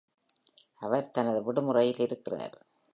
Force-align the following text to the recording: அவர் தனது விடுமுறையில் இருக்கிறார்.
அவர் 0.75 1.11
தனது 1.11 1.43
விடுமுறையில் 1.43 1.99
இருக்கிறார். 1.99 2.57